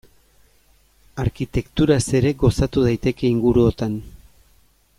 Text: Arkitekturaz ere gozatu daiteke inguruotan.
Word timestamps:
Arkitekturaz 1.23 1.99
ere 2.21 2.31
gozatu 2.45 2.87
daiteke 2.87 3.31
inguruotan. 3.35 3.99